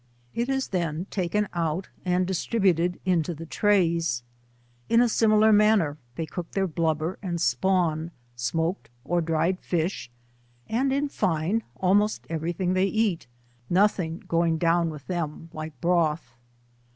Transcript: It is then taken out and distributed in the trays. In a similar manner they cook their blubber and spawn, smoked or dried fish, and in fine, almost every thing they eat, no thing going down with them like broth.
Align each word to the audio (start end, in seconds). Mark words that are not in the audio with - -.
It 0.33 0.49
is 0.49 0.69
then 0.69 1.05
taken 1.11 1.47
out 1.53 1.89
and 2.03 2.25
distributed 2.25 2.99
in 3.05 3.21
the 3.21 3.45
trays. 3.45 4.23
In 4.89 4.99
a 4.99 5.07
similar 5.07 5.53
manner 5.53 5.99
they 6.15 6.25
cook 6.25 6.49
their 6.53 6.65
blubber 6.65 7.19
and 7.21 7.39
spawn, 7.39 8.09
smoked 8.35 8.89
or 9.05 9.21
dried 9.21 9.59
fish, 9.59 10.09
and 10.67 10.91
in 10.91 11.07
fine, 11.07 11.61
almost 11.75 12.25
every 12.31 12.51
thing 12.51 12.73
they 12.73 12.87
eat, 12.87 13.27
no 13.69 13.87
thing 13.87 14.23
going 14.27 14.57
down 14.57 14.89
with 14.89 15.05
them 15.05 15.51
like 15.53 15.79
broth. 15.81 16.33